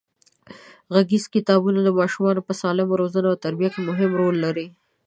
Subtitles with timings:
[0.93, 4.67] غږیز کتابونه د ماشومانو په سالمه روزنه او تربیه کې مهم رول لري.